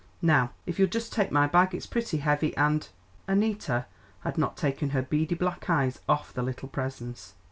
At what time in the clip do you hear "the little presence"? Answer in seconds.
6.33-7.35